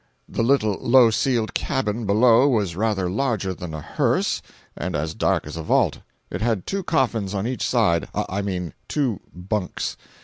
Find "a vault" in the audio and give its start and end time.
5.55-5.99